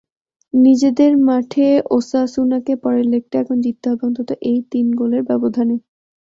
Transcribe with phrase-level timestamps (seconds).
[0.53, 4.29] নিজেদের মাঠে ওসাসুনাকে পরের লেগটা এখন জিততে হবে অন্তত
[4.71, 5.75] তিন গোলের ব্যবধানে।